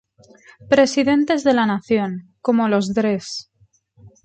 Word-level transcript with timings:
Presidentes 0.71 1.43
de 1.43 1.53
la 1.53 1.67
Nación, 1.67 2.33
como 2.41 2.67
los 2.67 2.91
dres. 2.95 3.51